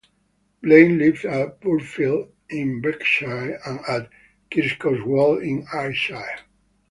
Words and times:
Blane 0.63 0.97
lived 0.97 1.25
at 1.25 1.61
Burghfield 1.61 2.31
in 2.49 2.81
Berkshire 2.81 3.59
and 3.63 3.81
at 3.87 4.09
Kirkoswald 4.51 5.43
in 5.43 5.63
Ayrshire. 5.71 6.39